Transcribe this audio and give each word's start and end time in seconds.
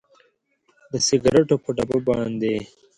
د 0.91 0.93
سګریټو 1.07 1.55
پر 1.63 1.71
ډبه 1.75 1.97
باندې 2.07 2.55